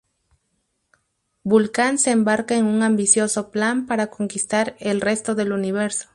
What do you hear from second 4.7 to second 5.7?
el resto del